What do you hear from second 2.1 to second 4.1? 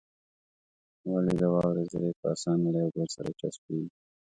په اسانه له يو بل سره چسپېږي؟